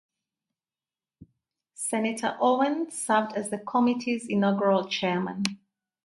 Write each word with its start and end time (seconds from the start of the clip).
Senator 1.75 2.35
Owen 2.41 2.89
served 2.89 3.33
as 3.33 3.51
the 3.51 3.59
Committee's 3.59 4.25
inaugural 4.27 4.87
Chairman. 4.89 5.43